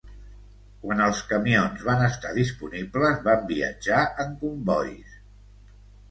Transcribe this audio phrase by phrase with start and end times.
[0.83, 5.13] Quan els camions van estar disponibles, van viatjar en combois.